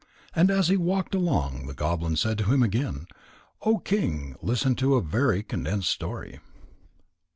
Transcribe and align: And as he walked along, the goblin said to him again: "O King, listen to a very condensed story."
And 0.35 0.49
as 0.49 0.69
he 0.69 0.77
walked 0.77 1.13
along, 1.13 1.67
the 1.67 1.75
goblin 1.75 2.15
said 2.15 2.39
to 2.39 2.51
him 2.51 2.63
again: 2.63 3.05
"O 3.61 3.77
King, 3.77 4.35
listen 4.41 4.73
to 4.77 4.95
a 4.95 5.01
very 5.03 5.43
condensed 5.43 5.91
story." 5.91 6.39